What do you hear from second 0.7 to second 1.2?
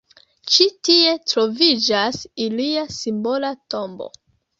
tie